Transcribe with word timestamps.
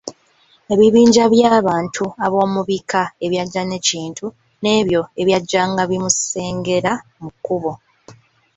Ebibinja 0.73 1.23
by'abantu 1.33 2.03
ab'omu 2.25 2.61
bika 2.69 3.01
ebyajja 3.25 3.61
ne 3.65 3.79
Kintu, 3.87 4.27
n'ebyo 4.61 5.01
ebyajjanga 5.21 5.83
bimusengera 5.89 6.93
mu 7.21 7.29
kkubo. 7.33 7.71